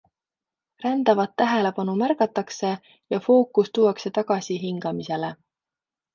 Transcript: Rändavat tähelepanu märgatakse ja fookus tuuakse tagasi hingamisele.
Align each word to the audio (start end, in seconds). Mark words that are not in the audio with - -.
Rändavat 0.85 1.35
tähelepanu 1.41 1.95
märgatakse 1.99 2.73
ja 3.17 3.21
fookus 3.27 3.71
tuuakse 3.79 4.13
tagasi 4.19 4.61
hingamisele. 4.67 5.33